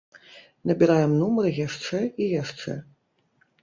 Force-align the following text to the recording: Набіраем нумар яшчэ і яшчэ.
Набіраем 0.71 1.13
нумар 1.21 1.51
яшчэ 1.65 2.03
і 2.21 2.33
яшчэ. 2.43 2.71